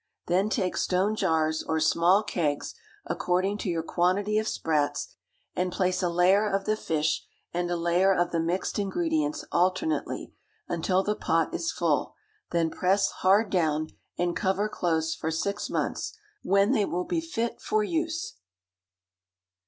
Then 0.25 0.49
take 0.49 0.77
stone 0.77 1.15
jars 1.15 1.61
or 1.61 1.79
small 1.79 2.23
kegs, 2.23 2.73
according 3.05 3.59
to 3.59 3.69
your 3.69 3.83
quantity 3.83 4.39
of 4.39 4.47
sprats, 4.47 5.13
and 5.55 5.71
place 5.71 6.01
a 6.01 6.09
layer 6.09 6.49
of 6.49 6.65
the 6.65 6.75
fish 6.75 7.23
and 7.53 7.69
a 7.69 7.75
layer 7.77 8.11
of 8.11 8.31
the 8.31 8.39
mixed 8.39 8.79
ingredients 8.79 9.45
alternately, 9.51 10.33
until 10.67 11.03
the 11.03 11.15
pot 11.15 11.53
is 11.53 11.71
full; 11.71 12.15
then 12.49 12.71
press 12.71 13.11
hard 13.21 13.51
down, 13.51 13.89
and 14.17 14.35
cover 14.35 14.67
close 14.67 15.13
for 15.13 15.29
six 15.29 15.69
months, 15.69 16.17
when 16.41 16.71
they 16.71 16.83
will 16.83 17.05
be 17.05 17.21
fit 17.21 17.61
for 17.61 17.83
use. 17.83 18.37